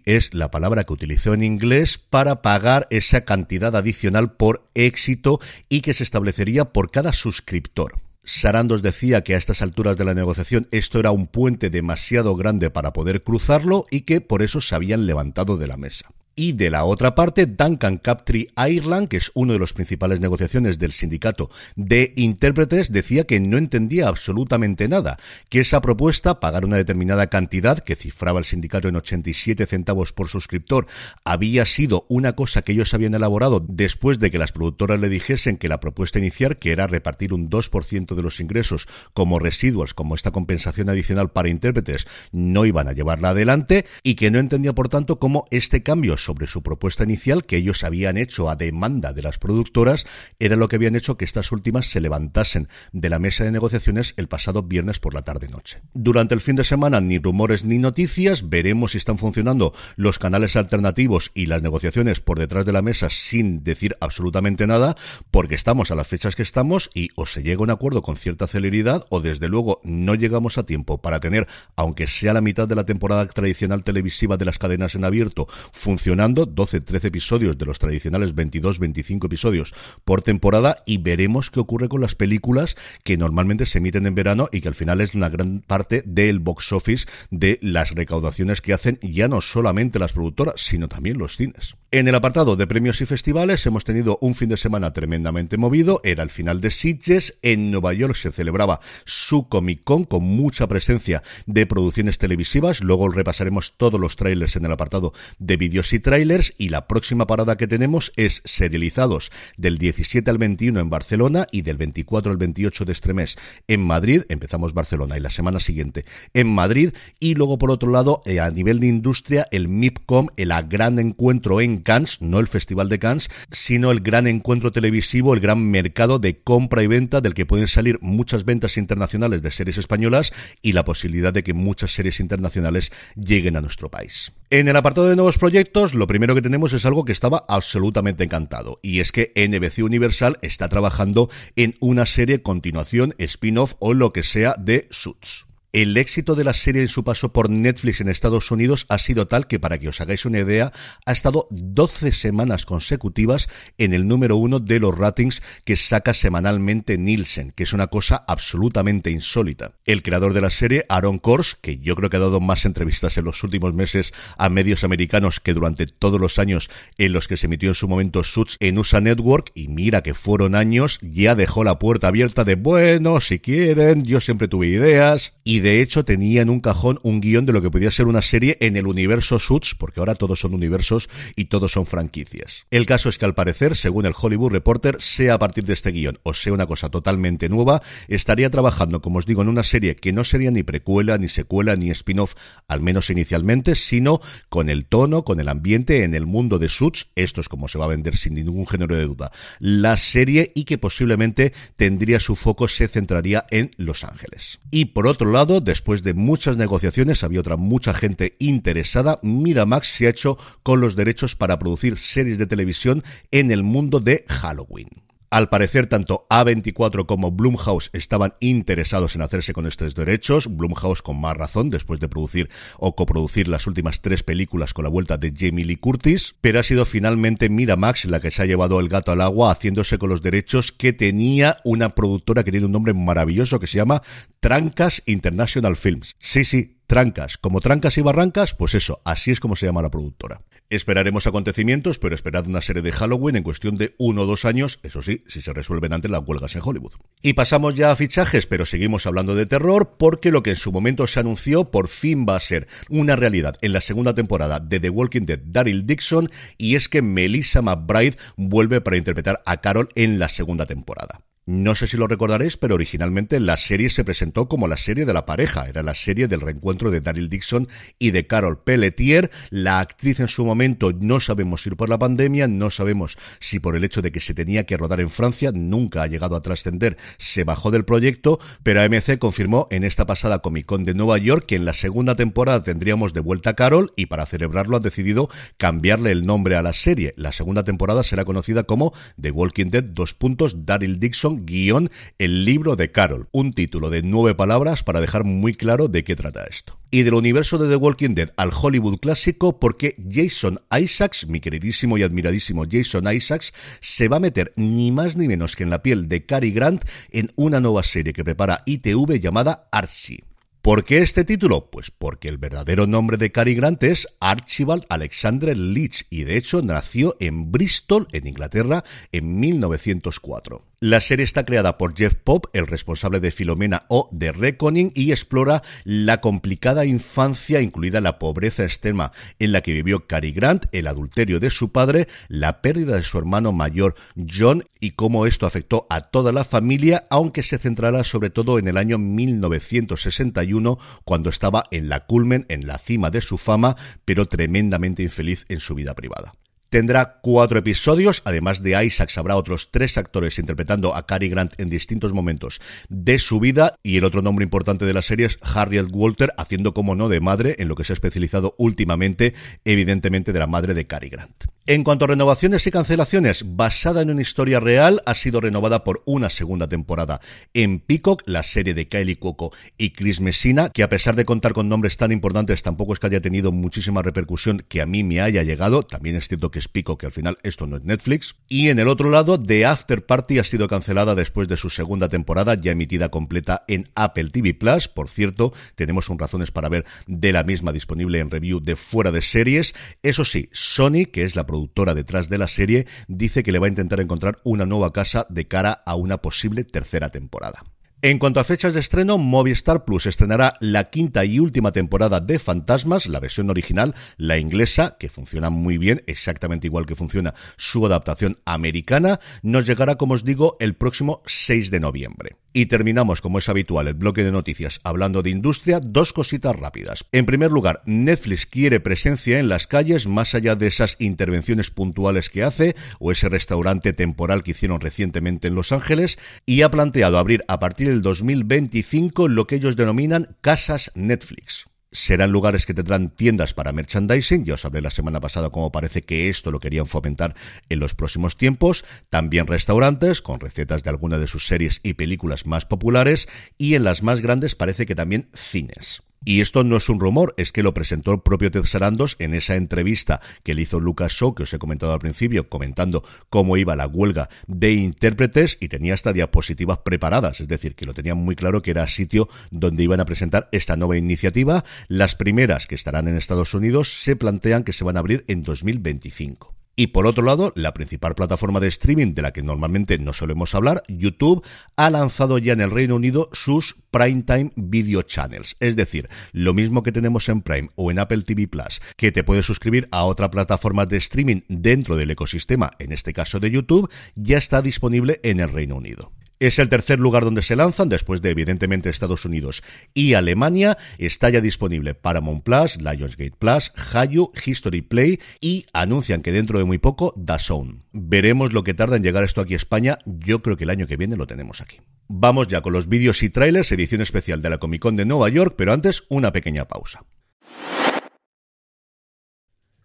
es 0.06 0.34
la 0.34 0.52
palabra 0.52 0.84
que 0.84 0.94
utilizó 0.94 1.34
en 1.34 1.44
inglés 1.44 1.98
para 1.98 2.42
pagar 2.42 2.88
esa 2.90 3.22
cantidad 3.22 3.76
adicional 3.76 4.34
por 4.34 4.70
éxito 4.74 5.40
y 5.70 5.82
que 5.82 5.94
se 5.94 6.04
establecería 6.04 6.66
por 6.66 6.92
cada 6.92 7.14
suscriptor. 7.14 8.00
Sarandos 8.24 8.82
decía 8.82 9.24
que 9.24 9.36
a 9.36 9.38
estas 9.38 9.62
alturas 9.62 9.98
de 9.98 10.06
la 10.06 10.14
negociación 10.14 10.68
esto 10.72 11.00
era 11.00 11.12
un 11.12 11.28
puente 11.28 11.70
demasiado 11.70 12.36
grande 12.36 12.70
para 12.70 12.94
poder 12.94 13.24
cruzarlo 13.24 13.86
y 13.90 14.02
que 14.02 14.22
por 14.22 14.42
eso 14.42 14.62
se 14.62 14.76
habían 14.76 15.06
levantado 15.06 15.58
de 15.58 15.68
la 15.68 15.78
mesa. 15.78 16.10
Y 16.42 16.54
de 16.54 16.70
la 16.70 16.86
otra 16.86 17.16
parte, 17.16 17.48
Duncan 17.48 17.98
Captree 17.98 18.48
Ireland, 18.55 19.10
que 19.10 19.17
es 19.17 19.30
uno 19.33 19.52
de 19.52 19.60
los 19.60 19.73
principales 19.73 20.22
negociaciones 20.22 20.80
del 20.80 20.94
sindicato 20.94 21.50
de 21.76 22.14
intérpretes, 22.16 22.94
decía 22.94 23.26
que 23.26 23.42
no 23.42 23.58
entendía 23.58 24.08
absolutamente 24.08 24.88
nada, 24.88 25.20
que 25.50 25.60
esa 25.60 25.82
propuesta, 25.82 26.39
pagar 26.39 26.64
una 26.64 26.77
determinada 26.77 27.27
cantidad, 27.27 27.80
que 27.80 27.98
cifraba 27.98 28.39
el 28.39 28.45
sindicato 28.45 28.88
en 28.88 28.95
87 28.95 29.66
centavos 29.66 30.14
por 30.14 30.30
suscriptor, 30.30 30.88
había 31.26 31.66
sido 31.66 32.05
una 32.08 32.38
cosa 32.38 32.61
que 32.61 32.71
ellos 32.71 32.94
habían 32.94 33.16
elaborado 33.16 33.60
después 33.67 34.17
de 34.17 34.32
que 34.32 34.39
las 34.39 34.54
productoras 34.54 35.02
le 35.02 35.10
dijesen 35.10 35.58
que 35.58 35.67
la 35.67 35.82
propuesta 35.82 36.20
inicial, 36.20 36.58
que 36.58 36.71
era 36.71 36.88
repartir 36.88 37.33
un 37.33 37.50
2% 37.50 38.16
de 38.16 38.21
los 38.21 38.39
ingresos 38.39 38.88
como 39.14 39.39
residuos, 39.39 39.94
como 39.94 40.16
esta 40.16 40.32
compensación 40.32 40.88
adicional 40.88 41.32
para 41.32 41.50
intérpretes, 41.50 42.08
no 42.32 42.64
iban 42.64 42.88
a 42.88 42.94
llevarla 42.94 43.32
adelante, 43.32 43.86
y 44.04 44.16
que 44.16 44.32
no 44.32 44.39
entendía, 44.39 44.71
por 44.71 44.88
tanto, 44.88 45.20
cómo 45.20 45.44
este 45.52 45.83
cambio 45.83 46.16
sobre 46.30 46.45
su 46.45 46.62
propuesta 46.62 47.06
inicial 47.06 47.44
que 47.44 47.58
ellos 47.58 47.84
habían 47.84 48.16
hecho 48.16 48.52
a 48.52 48.56
demanda 48.56 49.14
de 49.14 49.23
las 49.23 49.40
productoras 49.40 50.06
era 50.38 50.56
lo 50.56 50.67
que 50.67 50.76
habían 50.76 50.95
hecho 50.95 51.17
que 51.17 51.26
estas 51.26 51.52
últimas 51.52 51.88
se 51.90 52.02
levantasen 52.02 52.67
de 52.92 53.10
la 53.10 53.17
mesa 53.17 53.45
de 53.45 53.52
negociaciones 53.52 54.14
el 54.16 54.28
pasado 54.28 54.62
viernes 54.62 55.00
por 55.00 55.16
la 55.16 55.23
tarde-noche. 55.23 55.82
Durante 55.92 56.36
el 56.36 56.42
fin 56.42 56.56
de 56.56 56.64
semana 56.64 57.02
ni 57.02 57.18
rumores 57.18 57.66
ni 57.66 57.80
noticias, 57.80 58.48
veremos 58.48 58.92
si 58.92 59.00
están 59.00 59.18
funcionando 59.18 59.73
los 59.95 60.20
canales 60.20 60.56
alternativos 60.56 61.32
y 61.34 61.48
las 61.48 61.64
negociaciones 61.64 62.20
por 62.20 62.38
detrás 62.38 62.64
de 62.64 62.73
la 62.73 62.84
mesa 62.84 63.10
sin 63.10 63.64
decir 63.64 63.98
absolutamente 64.00 64.68
nada, 64.68 64.95
porque 65.32 65.56
estamos 65.56 65.89
a 65.89 65.95
las 65.95 66.08
fechas 66.08 66.36
que 66.36 66.44
estamos 66.44 66.92
y 66.94 67.10
o 67.16 67.26
se 67.26 67.42
llega 67.42 67.62
a 67.62 67.64
un 67.64 67.72
acuerdo 67.72 68.04
con 68.04 68.18
cierta 68.18 68.45
celeridad 68.45 69.08
o 69.10 69.20
desde 69.20 69.50
luego 69.50 69.82
no 69.84 70.14
llegamos 70.14 70.60
a 70.60 70.64
tiempo 70.64 71.02
para 71.02 71.20
tener, 71.20 71.48
aunque 71.76 72.06
sea 72.06 72.34
la 72.34 72.42
mitad 72.42 72.68
de 72.68 72.76
la 72.76 72.86
temporada 72.86 73.26
tradicional 73.26 73.84
televisiva 73.84 74.38
de 74.38 74.45
las 74.45 74.60
cadenas 74.60 74.94
en 74.94 75.06
abierto, 75.06 75.48
funcionando 75.72 76.19
12, 76.28 76.82
13 76.82 77.08
episodios 77.08 77.58
de 77.58 77.66
los 77.66 77.80
tradicionales 77.80 78.36
22, 78.36 78.80
25 78.80 79.28
episodios 79.28 79.74
por 80.04 80.22
temporada 80.22 80.84
y 80.86 80.98
veremos 80.98 81.50
qué 81.50 81.62
ocurre 81.62 81.88
con 81.88 82.02
las 82.02 82.16
películas 82.16 82.76
que 83.04 83.18
normalmente 83.18 83.66
se 83.66 83.78
emiten 83.78 84.06
en 84.06 84.16
verano 84.16 84.50
y 84.52 84.60
que 84.62 84.68
al 84.68 84.76
final 84.76 85.00
es 85.02 85.16
una 85.16 85.30
gran 85.30 85.62
parte 85.62 86.04
del 86.06 86.40
box 86.40 86.74
office 86.74 87.08
de 87.32 87.58
las 87.62 87.92
recaudaciones 87.92 88.60
que 88.62 88.74
hacen 88.74 89.00
ya 89.02 89.28
no 89.28 89.40
solamente 89.40 89.98
las 89.98 90.14
productoras, 90.14 90.56
sino 90.58 90.90
también 90.90 91.18
los 91.18 91.38
cines. 91.38 91.79
En 91.92 92.08
el 92.08 92.14
apartado 92.14 92.55
de 92.55 92.67
premios 92.67 93.02
y 93.02 93.08
festivales 93.08 93.66
hemos 93.66 93.83
tenido 93.83 94.20
un 94.22 94.36
fin 94.36 94.48
de 94.48 94.58
semana 94.58 94.94
tremendamente 94.94 95.58
movido, 95.58 96.02
era 96.04 96.22
el 96.22 96.30
final 96.30 96.61
de 96.61 96.70
Sitges, 96.70 97.39
en 97.42 97.72
Nueva 97.72 97.94
York 97.94 98.14
se 98.14 98.32
celebraba 98.32 98.80
su 99.05 99.48
Comic 99.48 99.83
Con 99.83 100.04
con 100.04 100.23
mucha 100.23 100.67
presencia 100.67 101.23
de 101.48 101.66
producciones 101.66 102.20
televisivas, 102.20 102.82
luego 102.82 103.10
repasaremos 103.10 103.73
todos 103.76 104.00
los 104.00 104.17
trailers 104.17 104.55
en 104.55 104.66
el 104.66 104.72
apartado 104.72 105.14
de 105.39 105.58
vídeos 105.58 105.92
y 105.92 106.00
trailers. 106.00 106.54
Y 106.60 106.70
la 106.70 106.86
próxima 106.86 107.26
parada 107.26 107.58
que 107.58 107.67
tenemos 107.67 108.14
es 108.17 108.44
serializados 108.45 109.32
del 109.58 109.80
17 109.80 110.30
al 110.30 110.38
21 110.38 110.80
en 110.80 110.92
Barcelona 110.92 111.48
y 111.52 111.64
del 111.64 111.77
24 111.77 112.32
al 112.32 112.38
28 112.38 112.86
de 112.86 112.92
este 112.92 113.16
mes 113.16 113.36
en 113.67 113.82
Madrid, 113.82 114.26
empezamos 114.30 114.76
Barcelona 114.76 115.17
y 115.17 115.21
la 115.21 115.32
semana 115.32 115.60
siguiente 115.60 116.06
en 116.36 116.54
Madrid. 116.54 116.92
Y 117.20 117.33
luego 117.33 117.58
por 117.58 117.71
otro 117.71 117.89
lado 117.89 118.21
eh, 118.26 118.39
a 118.39 118.52
nivel 118.52 118.80
de 118.80 118.86
industria 118.86 119.48
el 119.50 119.70
MIPCOM, 119.70 120.27
el 120.38 120.54
gran 120.67 121.00
encuentro 121.00 121.61
en 121.61 121.79
Cannes, 121.82 122.22
no 122.22 122.40
el 122.40 122.48
Festival 122.48 122.90
de 122.90 123.00
Cannes, 123.00 123.30
sino 123.52 123.92
el 123.92 124.02
gran 124.02 124.28
encuentro 124.28 124.72
televisivo, 124.72 125.34
el 125.34 125.40
gran 125.40 125.70
mercado 125.70 126.20
de 126.20 126.40
compra 126.42 126.84
y 126.84 126.88
venta 126.88 127.22
del 127.22 127.34
que 127.34 127.45
pueden 127.45 127.67
salir 127.67 128.00
muchas 128.01 128.45
ventas 128.45 128.78
internacionales 128.78 129.42
de 129.42 129.51
series 129.51 129.78
españolas 129.78 130.31
y 130.62 130.74
la 130.74 130.86
posibilidad 130.86 131.34
de 131.34 131.44
que 131.44 131.54
muchas 131.54 131.94
series 131.94 132.19
internacionales 132.19 132.92
lleguen 133.16 133.56
a 133.56 133.62
nuestro 133.62 133.89
país. 133.89 134.31
En 134.51 134.68
el 134.68 134.75
apartado 134.75 135.07
de 135.07 135.16
nuevos 135.16 135.38
proyectos, 135.38 135.94
lo 135.94 136.07
primero 136.07 136.34
que 136.34 136.42
tenemos 136.42 136.74
es 136.74 136.86
algo 136.86 137.06
que 137.06 137.12
estaba 137.12 137.45
absolutamente 137.48 138.24
encantado, 138.24 138.80
y 138.81 139.00
es 139.00 139.12
que 139.12 139.31
NBC 139.36 139.84
Universal 139.84 140.39
está 140.42 140.69
trabajando 140.69 141.30
en 141.56 141.75
una 141.80 142.06
serie 142.06 142.42
continuación, 142.42 143.13
spin-off 143.19 143.75
o 143.80 143.94
lo 143.94 144.12
que 144.12 144.24
sea 144.24 144.56
de 144.57 144.88
Suits. 144.89 145.49
El 145.71 145.95
éxito 145.98 146.33
de 146.33 146.44
la 146.44 146.56
serie 146.56 146.81
en 146.81 146.88
su 146.88 147.04
paso 147.04 147.31
por 147.31 147.48
Netflix 147.48 148.01
en 148.01 148.10
Estados 148.10 148.50
Unidos 148.50 148.88
ha 148.89 148.98
sido 148.98 149.27
tal 149.27 149.45
que, 149.45 149.60
para 149.60 149.77
que 149.77 149.88
os 149.88 150.01
hagáis 150.01 150.25
una 150.25 150.39
idea, 150.39 150.74
ha 151.06 151.12
estado 151.12 151.48
12 151.51 152.12
semanas 152.12 152.66
consecutivas 152.66 153.48
en 153.77 153.94
el 153.94 154.07
número 154.07 154.36
uno 154.36 154.60
de 154.60 154.80
los 154.80 154.98
ratings 154.98 155.44
que 155.66 155.77
saca 155.77 156.16
semanalmente 156.16 156.98
Nielsen, 156.98 157.51
que 157.51 157.62
es 157.62 157.74
una 157.74 157.86
cosa 157.86 158.24
absolutamente 158.27 159.12
insólita. 159.12 159.74
El 159.86 160.01
creador 160.01 160.33
de 160.33 160.42
la 160.42 160.50
serie, 160.50 160.86
Aaron 160.89 161.19
Kors, 161.19 161.56
que 161.62 161.77
yo 161.77 161.95
creo 161.95 162.10
que 162.10 162.18
ha 162.18 162.22
dado 162.22 162.39
más 162.39 162.65
entrevistas 162.65 163.19
en 163.19 163.25
los 163.25 163.44
últimos 163.44 163.75
meses 163.75 164.12
a 164.39 164.50
medios 164.50 164.83
americanos 164.83 165.39
que 165.39 165.54
durante 165.54 165.86
todos 165.86 166.19
los 166.19 166.39
años 166.39 166.72
en 166.98 167.13
los 167.13 167.27
que 167.27 167.38
se 167.38 167.45
emitió 167.45 167.69
en 167.69 167.75
su 167.75 167.88
momento 167.88 168.24
Suits 168.24 168.57
en 168.60 168.80
USA 168.80 169.01
Network, 169.01 169.51
y 169.54 169.68
mira 169.68 170.01
que 170.01 170.15
fueron 170.15 170.56
años, 170.56 170.98
ya 171.04 171.36
dejó 171.36 171.63
la 171.63 171.77
puerta 171.77 172.07
abierta 172.07 172.44
de, 172.44 172.56
bueno, 172.56 173.22
si 173.22 173.38
quieren, 173.38 174.01
yo 174.01 174.19
siempre 174.19 174.48
tuve 174.48 174.65
ideas, 174.65 175.33
y 175.50 175.62
de 175.62 175.81
hecho 175.81 176.06
tenía 176.06 176.44
en 176.44 176.50
un 176.51 176.60
cajón 176.60 177.00
un 177.01 177.22
guion 177.22 177.48
de 177.48 177.54
lo 177.54 177.63
que 177.63 177.72
podía 177.72 177.90
ser 177.90 178.06
una 178.06 178.22
serie 178.22 178.56
en 178.60 178.78
el 178.78 178.86
universo 178.86 179.40
Suits, 179.40 179.74
porque 179.74 180.00
ahora 180.00 180.13
todos 180.13 180.40
son 180.40 180.54
universos 180.54 181.10
y 181.36 181.46
todos 181.46 181.72
son 181.72 181.88
franquicias. 181.88 182.68
El 182.69 182.86
caso 182.86 183.10
es 183.10 183.18
que 183.18 183.25
al 183.25 183.34
parecer, 183.34 183.75
según 183.75 184.06
el 184.06 184.13
Hollywood 184.16 184.51
Reporter, 184.51 184.98
sea 185.00 185.34
a 185.34 185.40
partir 185.40 185.63
de 185.63 185.74
este 185.74 185.92
guion 185.92 186.19
o 186.22 186.36
sea 186.36 186.54
una 186.54 186.68
cosa 186.68 186.90
totalmente 186.90 187.50
nueva, 187.50 187.81
estaría 188.07 188.51
trabajando, 188.51 189.01
como 189.01 189.18
os 189.18 189.25
digo, 189.25 189.42
en 189.42 189.48
una 189.48 189.63
serie 189.63 189.96
que 189.96 190.13
no 190.13 190.24
sería 190.24 190.51
ni 190.51 190.62
precuela, 190.62 191.18
ni 191.18 191.30
secuela, 191.30 191.75
ni 191.75 191.90
spin-off, 191.90 192.36
al 192.68 192.81
menos 192.81 193.10
inicialmente, 193.10 193.74
sino 193.74 194.22
con 194.50 194.69
el 194.69 194.86
tono, 194.86 195.24
con 195.24 195.40
el 195.40 195.50
ambiente 195.50 196.04
en 196.04 196.13
el 196.13 196.28
mundo 196.28 196.60
de 196.60 196.69
Suits, 196.69 197.07
esto 197.16 197.42
es 197.42 197.50
como 197.50 197.68
se 197.68 197.80
va 197.80 197.86
a 197.86 197.88
vender 197.90 198.18
sin 198.18 198.36
ningún 198.36 198.68
género 198.68 198.96
de 198.96 199.07
duda, 199.07 199.31
la 199.57 199.98
serie 199.98 200.51
y 200.54 200.66
que 200.66 200.78
posiblemente 200.78 201.54
tendría 201.75 202.19
su 202.19 202.36
foco, 202.36 202.68
se 202.68 202.88
centraría 202.88 203.48
en 203.50 203.72
Los 203.78 204.04
Ángeles. 204.04 204.60
Y 204.69 204.86
por 204.86 205.07
otro 205.07 205.31
lado, 205.31 205.38
después 205.45 206.03
de 206.03 206.13
muchas 206.13 206.57
negociaciones, 206.57 207.24
había 207.24 207.39
otra 207.39 207.56
mucha 207.56 207.94
gente 207.94 208.36
interesada, 208.39 209.19
Miramax 209.21 209.88
se 209.88 210.07
ha 210.07 210.09
hecho 210.09 210.38
con 210.63 210.81
los 210.81 210.95
derechos 210.95 211.36
para 211.36 211.57
producir 211.59 211.97
series 211.97 212.38
de 212.38 212.45
televisión 212.45 213.03
en 213.31 213.51
el 213.51 213.63
mundo 213.63 214.00
de 214.00 214.25
Halloween. 214.27 215.08
Al 215.31 215.47
parecer, 215.49 215.85
tanto 215.85 216.25
A24 216.29 217.05
como 217.05 217.31
Blumhouse 217.31 217.91
estaban 217.93 218.33
interesados 218.39 219.15
en 219.15 219.21
hacerse 219.21 219.53
con 219.53 219.67
estos 219.67 219.93
derechos. 219.93 220.47
Blumhouse 220.55 221.03
con 221.03 221.21
más 221.21 221.37
razón, 221.37 221.69
después 221.69 221.99
de 221.99 222.09
producir 222.09 222.49
o 222.79 222.95
coproducir 222.95 223.47
las 223.47 223.67
últimas 223.67 224.01
tres 224.01 224.23
películas 224.23 224.73
con 224.73 224.83
la 224.83 224.89
vuelta 224.89 225.17
de 225.17 225.31
Jamie 225.37 225.65
Lee 225.65 225.77
Curtis. 225.77 226.35
Pero 226.41 226.59
ha 226.59 226.63
sido 226.63 226.83
finalmente 226.85 227.49
Miramax 227.49 228.05
la 228.05 228.19
que 228.19 228.31
se 228.31 228.41
ha 228.41 228.47
llevado 228.47 228.79
el 228.79 228.89
gato 228.89 229.11
al 229.11 229.21
agua 229.21 229.51
haciéndose 229.51 229.99
con 229.99 230.09
los 230.09 230.23
derechos 230.23 230.71
que 230.71 230.93
tenía 230.93 231.57
una 231.63 231.89
productora 231.89 232.43
que 232.43 232.51
tiene 232.51 232.65
un 232.65 232.71
nombre 232.71 232.95
maravilloso 232.95 233.59
que 233.59 233.67
se 233.67 233.77
llama 233.77 234.01
Trancas 234.39 235.03
International 235.05 235.75
Films. 235.75 236.15
Sí, 236.19 236.43
sí, 236.43 236.79
Trancas. 236.87 237.37
Como 237.37 237.59
Trancas 237.59 237.99
y 237.99 238.01
Barrancas, 238.01 238.55
pues 238.55 238.73
eso, 238.73 238.99
así 239.05 239.29
es 239.29 239.39
como 239.39 239.55
se 239.55 239.67
llama 239.67 239.83
la 239.83 239.91
productora. 239.91 240.41
Esperaremos 240.71 241.25
acontecimientos, 241.25 241.98
pero 241.98 242.13
esperad 242.13 242.45
una 242.45 242.62
serie 242.62 242.83
de 242.83 242.92
Halloween 242.92 243.38
en 243.38 243.44
cuestión 243.44 243.75
de 243.75 243.95
uno 243.98 244.21
o 244.21 244.25
dos 244.27 244.45
años, 244.45 244.80
eso 244.83 245.01
sí, 245.01 245.24
si 245.27 245.42
se 245.42 245.51
resuelven 245.51 245.94
antes 245.94 246.12
las 246.12 246.21
huelgas 246.24 246.56
en 246.56 246.62
Hollywood. 246.63 246.94
Y 247.24 247.33
pasamos 247.33 247.74
ya 247.74 247.89
a 247.89 247.95
fichajes, 247.95 248.45
pero 248.45 248.68
seguimos 248.68 249.07
hablando 249.07 249.33
de 249.33 249.48
terror, 249.48 249.95
porque 249.98 250.30
lo 250.30 250.44
que 250.44 250.51
en 250.51 250.57
su 250.57 250.71
momento 250.71 251.07
se 251.07 251.21
anunció 251.21 251.71
por 251.71 251.88
fin 251.88 252.27
va 252.30 252.36
a 252.36 252.39
ser 252.39 252.68
una 252.88 253.16
realidad 253.16 253.56
en 253.62 253.74
la 253.74 253.81
segunda 253.81 254.13
temporada 254.13 254.60
de 254.60 254.80
The 254.80 254.92
Walking 254.92 255.25
Dead 255.25 255.39
Daryl 255.44 255.88
Dixon, 255.88 256.30
y 256.60 256.75
es 256.75 256.88
que 256.88 257.01
Melissa 257.01 257.63
McBride 257.63 258.18
vuelve 258.38 258.80
para 258.80 258.98
interpretar 258.98 259.42
a 259.48 259.62
Carol 259.62 259.89
en 259.95 260.19
la 260.19 260.30
segunda 260.30 260.68
temporada. 260.68 261.22
No 261.51 261.74
sé 261.74 261.88
si 261.88 261.98
lo 261.98 262.06
recordaréis, 262.06 262.57
pero 262.57 262.75
originalmente 262.75 263.40
la 263.40 263.57
serie 263.57 263.90
se 263.90 264.04
presentó 264.04 264.48
como 264.48 264.68
la 264.68 264.78
serie 264.78 265.06
de 265.06 265.13
la 265.13 265.25
pareja. 265.25 265.68
Era 265.68 265.81
la 265.81 265.96
serie 265.96 266.28
del 266.28 266.42
reencuentro 266.42 266.92
de 266.92 267.01
Daryl 267.01 267.28
Dixon 267.28 267.68
y 267.98 268.12
de 268.12 268.28
Carol 268.28 268.62
Pelletier. 268.62 269.31
La 269.50 269.80
actriz 269.80 270.19
en 270.19 270.28
su 270.28 270.46
momento 270.46 270.92
no 270.94 271.19
sabemos 271.19 271.63
si 271.63 271.72
por 271.72 271.90
la 271.90 271.98
pandemia, 271.98 272.48
no 272.48 272.69
sabemos 272.69 273.18
si 273.40 273.57
por 273.57 273.75
el 273.75 273.84
hecho 273.84 274.04
de 274.04 274.12
que 274.12 274.19
se 274.19 274.36
tenía 274.36 274.68
que 274.68 274.78
rodar 274.78 275.00
en 275.00 275.10
Francia, 275.10 275.51
nunca 275.51 276.04
ha 276.04 276.07
llegado 276.07 276.36
a 276.36 276.44
trascender, 276.44 276.98
se 277.18 277.44
bajó 277.46 277.72
del 277.72 277.84
proyecto, 277.84 278.40
pero 278.62 278.84
AMC 278.84 279.18
confirmó 279.18 279.68
en 279.72 279.84
esta 279.84 280.06
pasada 280.06 280.44
Comic 280.44 280.68
Con 280.68 280.86
de 280.86 280.94
Nueva 280.94 281.18
York 281.18 281.48
que 281.48 281.56
en 281.56 281.66
la 281.66 281.74
segunda 281.74 282.16
temporada 282.16 282.62
tendríamos 282.62 283.16
de 283.16 283.22
vuelta 283.22 283.50
a 283.50 283.56
Carol 283.56 283.92
y 283.96 284.06
para 284.06 284.28
celebrarlo 284.28 284.78
han 284.78 284.84
decidido 284.84 285.31
cambiarle 285.57 286.12
el 286.12 286.28
nombre 286.28 286.57
a 286.57 286.62
la 286.62 286.74
serie. 286.74 287.16
La 287.18 287.31
segunda 287.31 287.63
temporada 287.63 288.04
será 288.04 288.24
conocida 288.24 288.66
como 288.66 288.94
The 289.19 289.31
Walking 289.31 289.72
Dead, 289.72 289.84
dos 289.84 290.13
puntos, 290.13 290.68
Daryl 290.68 291.00
Dixon 291.00 291.38
guion 291.45 291.89
El 292.18 292.45
libro 292.45 292.75
de 292.75 292.91
Carol, 292.91 293.27
un 293.31 293.53
título 293.53 293.89
de 293.89 294.01
nueve 294.03 294.36
palabras 294.36 294.83
para 294.83 295.01
dejar 295.01 295.24
muy 295.24 295.53
claro 295.53 295.88
de 295.88 296.03
qué 296.03 296.15
trata 296.15 296.45
esto. 296.45 296.80
Y 296.91 297.03
del 297.03 297.13
universo 297.13 297.57
de 297.57 297.69
The 297.69 297.75
Walking 297.75 298.15
Dead 298.15 298.31
al 298.38 298.51
Hollywood 298.53 299.00
clásico, 299.00 299.59
porque 299.59 299.95
Jason 300.09 300.62
Isaacs, 300.71 301.27
mi 301.27 301.39
queridísimo 301.39 301.97
y 301.97 302.03
admiradísimo 302.03 302.65
Jason 302.69 303.12
Isaacs, 303.13 303.53
se 303.80 304.07
va 304.07 304.18
a 304.18 304.21
meter 304.21 304.53
ni 304.56 304.91
más 304.91 305.15
ni 305.18 305.27
menos 305.27 305.56
que 305.56 305.63
en 305.63 305.69
la 305.69 305.83
piel 305.83 306.07
de 306.07 306.25
Cary 306.25 306.51
Grant 306.51 306.83
en 307.12 307.31
una 307.36 307.59
nueva 307.59 307.83
serie 307.83 308.13
que 308.13 308.24
prepara 308.24 308.63
ITV 308.65 309.19
llamada 309.19 309.68
Archie. 309.71 310.24
¿Por 310.62 310.83
qué 310.83 311.00
este 311.00 311.24
título? 311.24 311.69
Pues 311.71 311.89
porque 311.89 312.27
el 312.27 312.38
verdadero 312.38 312.86
nombre 312.86 313.15
de 313.15 313.31
Cary 313.31 313.56
Grant 313.56 313.81
es 313.81 314.09
Archibald 314.19 314.83
Alexander 314.89 315.57
Leach 315.57 316.06
y 316.09 316.25
de 316.25 316.36
hecho 316.36 316.62
nació 316.62 317.15
en 317.21 317.50
Bristol, 317.50 318.07
en 318.12 318.27
Inglaterra, 318.27 318.83
en 319.13 319.39
1904. 319.39 320.69
La 320.81 321.01
serie 321.01 321.25
está 321.25 321.43
creada 321.43 321.77
por 321.77 321.93
Jeff 321.93 322.15
Pop, 322.15 322.45
el 322.53 322.65
responsable 322.65 323.19
de 323.19 323.31
Filomena 323.31 323.83
o 323.89 324.07
de 324.13 324.31
Reckoning, 324.31 324.93
y 324.95 325.11
explora 325.11 325.61
la 325.83 326.21
complicada 326.21 326.85
infancia, 326.85 327.59
incluida 327.59 327.99
la 327.99 328.17
pobreza 328.17 328.63
extrema 328.63 329.11
en 329.39 329.51
la 329.51 329.59
que 329.59 329.73
vivió 329.73 330.07
Cary 330.07 330.31
Grant, 330.31 330.67
el 330.71 330.87
adulterio 330.87 331.41
de 331.41 331.49
su 331.49 331.73
padre, 331.73 332.07
la 332.29 332.61
pérdida 332.61 332.95
de 332.95 333.03
su 333.03 333.17
hermano 333.17 333.51
mayor 333.51 333.93
John 334.15 334.63
y 334.79 334.91
cómo 334.91 335.25
esto 335.25 335.45
afectó 335.45 335.85
a 335.89 335.99
toda 335.99 336.31
la 336.31 336.45
familia, 336.45 337.05
aunque 337.09 337.43
se 337.43 337.57
centrará 337.57 338.05
sobre 338.05 338.29
todo 338.29 338.57
en 338.57 338.69
el 338.69 338.77
año 338.77 338.97
1961, 338.97 340.77
cuando 341.03 341.29
estaba 341.29 341.65
en 341.71 341.89
la 341.89 342.05
culmen, 342.05 342.45
en 342.47 342.67
la 342.67 342.77
cima 342.77 343.09
de 343.09 343.19
su 343.19 343.37
fama, 343.37 343.75
pero 344.05 344.29
tremendamente 344.29 345.03
infeliz 345.03 345.43
en 345.49 345.59
su 345.59 345.75
vida 345.75 345.93
privada. 345.93 346.31
Tendrá 346.69 347.19
cuatro 347.21 347.57
episodios, 347.57 348.21
además 348.25 348.62
de 348.62 348.86
Isaacs 348.86 349.18
habrá 349.18 349.36
otros 349.36 349.71
tres 349.71 349.98
actores 349.98 350.38
interpretando 350.38 350.95
a 350.95 351.07
Cary 351.07 351.27
Grant 351.27 351.60
en 351.60 351.69
distintos 351.69 352.13
momentos 352.13 352.62
de 352.89 353.18
su 353.18 353.39
vida 353.39 353.74
y 353.81 353.98
el 353.98 354.04
otro 354.04 354.21
nombre 354.21 354.44
importante 354.44 354.86
de 354.86 354.94
la 354.94 355.01
serie 355.01 355.25
es 355.25 355.39
Harriet 355.42 355.88
Walter 355.89 356.31
haciendo 356.38 356.75
como 356.75 356.94
no 356.94 357.10
de 357.10 357.21
madre 357.21 357.56
en 357.57 357.69
lo 357.69 357.75
que 357.75 357.83
se 357.83 357.94
ha 357.94 357.95
especializado 357.95 358.54
últimamente 358.60 359.33
evidentemente 359.66 360.31
de 360.31 360.39
la 360.39 360.48
madre 360.48 360.75
de 360.75 360.86
Cary 360.86 361.10
Grant. 361.10 361.45
En 361.69 361.83
cuanto 361.83 362.06
a 362.06 362.07
renovaciones 362.07 362.66
y 362.66 362.71
cancelaciones, 362.71 363.44
basada 363.45 364.01
en 364.01 364.10
una 364.10 364.24
historia 364.24 364.60
real, 364.60 365.04
ha 365.06 365.13
sido 365.13 365.39
renovada 365.39 365.83
por 365.83 366.01
una 366.07 366.31
segunda 366.31 366.68
temporada 366.68 367.21
en 367.54 367.80
Peacock, 367.80 368.24
la 368.25 368.42
serie 368.42 368.74
de 368.74 368.88
Kylie 368.88 369.19
Cuoco 369.19 369.54
y 369.77 369.92
Chris 369.92 370.19
Messina, 370.19 370.69
que 370.69 370.81
a 370.81 370.89
pesar 370.89 371.16
de 371.16 371.25
contar 371.25 371.54
con 371.54 371.69
nombres 371.69 371.95
tan 371.95 372.12
importantes, 372.12 372.63
tampoco 372.63 372.94
es 372.94 373.00
que 373.00 373.06
haya 373.06 373.21
tenido 373.21 373.51
muchísima 373.51 374.01
repercusión 374.01 374.66
que 374.68 374.81
a 374.81 374.88
mí 374.88 375.04
me 375.04 375.21
haya 375.21 375.44
llegado. 375.44 375.83
También 375.83 376.16
es 376.16 376.27
cierto 376.27 376.50
que 376.50 376.57
es 376.57 376.68
Peacock, 376.68 377.01
que 377.01 377.06
al 377.06 377.12
final 377.12 377.38
esto 377.44 377.68
no 377.68 377.77
es 377.77 377.83
Netflix. 377.83 378.36
Y 378.48 378.69
en 378.69 378.80
el 378.80 378.88
otro 378.88 379.12
lado, 379.12 379.39
The 379.39 379.68
After 379.68 380.04
Party 380.04 380.39
ha 380.39 380.44
sido 380.45 380.68
cancelada 380.68 381.13
después 381.13 381.48
de 381.48 381.57
su 381.57 381.69
segunda 381.69 382.10
temporada, 382.10 382.56
ya 382.56 382.72
emitida 382.72 383.10
completa 383.10 383.65
en 383.68 383.92
Apple 383.94 384.31
TV 384.31 384.56
Plus. 384.56 384.88
Por 384.88 385.07
cierto, 385.07 385.54
tenemos 385.75 386.10
razones 386.18 386.50
para 386.50 386.68
ver 386.68 386.86
de 387.06 387.31
la 387.31 387.44
misma 387.44 387.72
disponible 387.72 388.18
en 388.18 388.31
review 388.31 388.60
de 388.60 388.75
fuera 388.75 389.12
de 389.12 389.22
series. 389.22 389.75
Eso 390.01 390.25
sí, 390.25 390.50
Sony, 390.51 391.06
que 391.13 391.25
es 391.25 391.36
la 391.36 391.45
productora 391.45 391.58
productora 391.59 391.94
detrás 391.94 392.29
de 392.29 392.38
la 392.38 392.47
serie, 392.47 392.88
dice 393.07 393.44
que 393.44 393.51
le 393.51 393.59
va 393.59 393.67
a 393.67 393.69
intentar 393.69 394.00
encontrar 394.00 394.39
una 394.44 394.65
nueva 394.65 394.94
casa 394.94 395.25
de 395.29 395.47
cara 395.47 395.83
a 395.85 395.95
una 395.95 396.19
posible 396.19 396.63
tercera 396.63 397.09
temporada. 397.09 397.63
En 398.01 398.17
cuanto 398.17 398.39
a 398.39 398.45
fechas 398.45 398.73
de 398.73 398.79
estreno, 398.79 399.17
Movistar 399.17 399.84
Plus 399.84 400.05
estrenará 400.05 400.53
la 400.62 400.86
quinta 400.86 401.25
y 401.25 401.38
última 401.39 401.74
temporada 401.74 402.22
de 402.22 402.39
Fantasmas, 402.39 403.07
la 403.07 403.19
versión 403.19 403.50
original, 403.50 403.93
la 404.15 404.38
inglesa, 404.38 404.95
que 404.98 405.10
funciona 405.10 405.50
muy 405.50 405.77
bien, 405.77 406.01
exactamente 406.07 406.67
igual 406.67 406.86
que 406.86 406.95
funciona 406.95 407.34
su 407.57 407.86
adaptación 407.86 408.38
americana, 408.45 409.19
nos 409.41 409.67
llegará, 409.67 409.95
como 409.95 410.13
os 410.13 410.24
digo, 410.24 410.55
el 410.62 410.75
próximo 410.75 411.22
6 411.25 411.72
de 411.72 411.79
noviembre. 411.81 412.38
Y 412.53 412.65
terminamos, 412.65 413.22
como 413.22 413.39
es 413.39 413.50
habitual, 413.50 413.88
el 413.88 413.94
bloque 413.94 414.24
de 414.24 414.32
noticias 414.32 414.79
hablando 414.84 415.22
de 415.22 415.29
industria, 415.29 415.79
dos 415.79 416.13
cositas 416.13 416.56
rápidas. 416.56 417.06
En 417.12 417.25
primer 417.25 417.51
lugar, 417.51 417.82
Netflix 417.86 418.46
quiere 418.46 418.79
presencia 418.79 419.39
en 419.39 419.50
las 419.50 419.68
calles 419.68 420.08
más 420.08 420.36
allá 420.36 420.56
de 420.56 420.68
esas 420.68 420.96
intervenciones 421.00 421.72
puntuales 421.72 422.29
que 422.29 422.44
hace 422.44 422.75
o 423.00 423.12
ese 423.12 423.29
restaurante 423.29 423.94
temporal 423.94 424.44
que 424.44 424.51
hicieron 424.51 424.82
recientemente 424.82 425.48
en 425.48 425.56
Los 425.56 425.72
Ángeles 425.72 426.18
y 426.46 426.62
ha 426.62 426.72
planteado 426.72 427.18
abrir 427.18 427.44
a 427.48 427.60
partir 427.60 427.88
del 427.88 428.01
2025 428.01 429.27
lo 429.27 429.48
que 429.48 429.56
ellos 429.56 429.75
denominan 429.75 430.36
casas 430.41 430.91
Netflix 430.96 431.70
serán 431.91 432.31
lugares 432.31 432.65
que 432.65 432.74
tendrán 432.74 433.10
tiendas 433.10 433.53
para 433.53 433.72
merchandising. 433.72 434.46
Ya 434.46 434.55
os 434.55 434.65
hablé 434.65 434.81
la 434.81 434.89
semana 434.89 435.19
pasada 435.19 435.50
cómo 435.50 435.72
parece 435.72 436.03
que 436.03 436.29
esto 436.29 436.51
lo 436.51 436.60
querían 436.60 436.88
fomentar 436.88 437.36
en 437.69 437.79
los 437.79 437.96
próximos 437.96 438.38
tiempos. 438.38 438.86
También 439.10 439.48
restaurantes 439.48 440.22
con 440.22 440.39
recetas 440.39 440.84
de 440.84 440.89
alguna 440.89 441.17
de 441.17 441.27
sus 441.27 441.48
series 441.48 441.79
y 441.84 441.93
películas 441.93 442.46
más 442.46 442.65
populares. 442.65 443.27
Y 443.58 443.75
en 443.75 443.84
las 443.84 444.03
más 444.03 444.22
grandes 444.22 444.55
parece 444.55 444.86
que 444.86 444.96
también 444.96 445.29
cines. 445.34 446.03
Y 446.25 446.41
esto 446.41 446.63
no 446.63 446.77
es 446.77 446.89
un 446.89 446.99
rumor, 446.99 447.33
es 447.38 447.51
que 447.51 447.63
lo 447.63 447.73
presentó 447.73 448.11
el 448.11 448.21
propio 448.21 448.51
Ted 448.51 448.65
Sarandos 448.65 449.15
en 449.19 449.33
esa 449.33 449.55
entrevista 449.55 450.21
que 450.43 450.53
le 450.53 450.63
hizo 450.63 450.79
Lucas 450.79 451.13
Shaw, 451.13 451.33
que 451.33 451.43
os 451.43 451.53
he 451.53 451.59
comentado 451.59 451.93
al 451.93 451.99
principio, 451.99 452.49
comentando 452.49 453.03
cómo 453.29 453.57
iba 453.57 453.75
la 453.75 453.88
huelga 453.88 454.29
de 454.47 454.73
intérpretes 454.73 455.57
y 455.59 455.69
tenía 455.69 455.93
hasta 455.93 456.13
diapositivas 456.13 456.79
preparadas, 456.79 457.39
es 457.39 457.47
decir, 457.47 457.75
que 457.75 457.85
lo 457.85 457.93
tenían 457.93 458.17
muy 458.17 458.35
claro 458.35 458.61
que 458.61 458.71
era 458.71 458.88
sitio 458.88 459.29
donde 459.49 459.83
iban 459.83 459.99
a 459.99 460.05
presentar 460.05 460.49
esta 460.51 460.75
nueva 460.75 460.97
iniciativa. 460.97 461.63
Las 461.88 462.15
primeras 462.15 462.67
que 462.67 462.75
estarán 462.75 463.07
en 463.07 463.15
Estados 463.15 463.53
Unidos 463.53 464.01
se 464.03 464.15
plantean 464.15 464.63
que 464.63 464.73
se 464.73 464.83
van 464.83 464.97
a 464.97 464.99
abrir 464.99 465.23
en 465.27 465.43
2025. 465.43 466.59
Y 466.79 466.88
por 466.88 467.07
otro 467.07 467.25
lado, 467.25 467.51
la 467.57 467.74
principal 467.74 468.15
plataforma 468.15 468.62
de 468.62 468.69
streaming 468.69 469.13
de 469.13 469.21
la 469.21 469.33
que 469.33 469.43
normalmente 469.43 470.00
no 470.00 470.13
solemos 470.13 470.55
hablar, 470.55 470.81
YouTube, 470.88 471.45
ha 471.75 471.89
lanzado 471.89 472.38
ya 472.38 472.53
en 472.53 472.62
el 472.62 472.71
Reino 472.71 472.95
Unido 472.95 473.29
sus 473.33 473.75
Primetime 473.91 474.53
Video 474.55 475.01
Channels. 475.01 475.57
Es 475.59 475.75
decir, 475.75 476.07
lo 476.31 476.53
mismo 476.53 476.81
que 476.81 476.93
tenemos 476.93 477.27
en 477.27 477.41
Prime 477.41 477.69
o 477.75 477.91
en 477.91 478.00
Apple 478.00 478.21
TV 478.21 478.48
Plus, 478.48 478.79
que 478.95 479.12
te 479.12 479.25
puedes 479.25 479.45
suscribir 479.45 479.89
a 479.91 480.05
otra 480.05 480.31
plataforma 480.31 480.86
de 480.86 480.95
streaming 480.95 481.41
dentro 481.50 481.98
del 481.98 482.12
ecosistema, 482.12 482.71
en 482.79 482.93
este 482.93 483.12
caso 483.12 483.41
de 483.41 483.51
YouTube, 483.51 483.91
ya 484.15 484.38
está 484.38 484.62
disponible 484.62 485.19
en 485.24 485.41
el 485.41 485.50
Reino 485.50 485.75
Unido. 485.75 486.13
Es 486.39 486.58
el 486.58 486.69
tercer 486.69 487.00
lugar 487.00 487.25
donde 487.25 487.43
se 487.43 487.58
lanzan, 487.58 487.89
después 487.89 488.22
de 488.22 488.29
evidentemente 488.29 488.89
Estados 488.89 489.25
Unidos 489.25 489.62
y 489.93 490.13
Alemania. 490.13 490.77
Está 490.98 491.29
ya 491.29 491.41
disponible 491.41 491.96
Paramount 491.96 492.43
Plus, 492.43 492.77
Lionsgate 492.77 493.34
Plus, 493.38 493.74
Hayu, 493.91 494.31
History 494.46 494.81
Play 494.81 495.19
y 495.41 495.65
anuncian 495.74 496.22
que 496.22 496.31
dentro 496.31 496.58
de 496.58 496.63
muy 496.63 496.77
poco 496.77 497.13
DAZN. 497.17 497.84
Veremos 497.91 498.53
lo 498.53 498.63
que 498.63 498.74
tarda 498.74 498.96
en 498.96 499.03
llegar 499.03 499.25
esto 499.25 499.41
aquí 499.41 499.53
a 499.53 499.58
España. 499.58 499.98
Yo 500.05 500.41
creo 500.41 500.55
que 500.55 500.63
el 500.63 500.69
año 500.69 500.88
que 500.88 500.96
viene 500.96 501.17
lo 501.17 501.27
tenemos 501.27 501.60
aquí. 501.60 501.81
Vamos 502.08 502.48
ya 502.48 502.62
con 502.62 502.72
los 502.72 502.88
vídeos 502.88 503.22
y 503.22 503.29
trailers, 503.29 503.74
edición 503.74 504.00
especial 504.00 504.41
de 504.41 504.50
la 504.50 504.60
Comic 504.60 504.81
Con 504.81 504.96
de 504.96 505.03
Nueva 505.03 505.27
York, 505.27 505.55
pero 505.58 505.74
antes 505.74 506.05
una 506.08 506.31
pequeña 506.31 506.69
pausa. 506.69 507.03